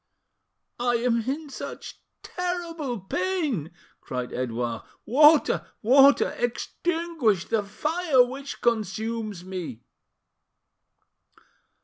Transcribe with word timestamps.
"I 0.79 0.95
am 0.95 1.29
in 1.29 1.51
such 1.51 2.01
terrible 2.23 3.01
pain!" 3.01 3.69
cried 3.99 4.33
Edouard. 4.33 4.81
"Water! 5.05 5.67
water! 5.83 6.31
Extinguish 6.39 7.45
the 7.49 7.61
fire 7.61 8.25
which 8.25 8.61
consumes 8.61 9.43
me!" 9.45 9.83